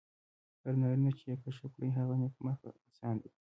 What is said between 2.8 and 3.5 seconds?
انسان دی.